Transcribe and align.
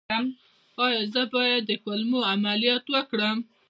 ایا 0.83 1.01
زه 1.13 1.21
باید 1.33 1.61
د 1.69 1.71
کولمو 1.83 2.19
عملیات 2.33 2.85
وکړم؟ 2.93 3.37